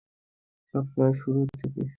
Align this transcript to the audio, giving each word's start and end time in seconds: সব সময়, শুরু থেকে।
সব 0.73 0.83
সময়, 0.91 1.13
শুরু 1.21 1.41
থেকে। 1.53 1.81